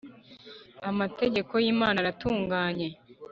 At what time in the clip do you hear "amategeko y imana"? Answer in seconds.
0.89-1.97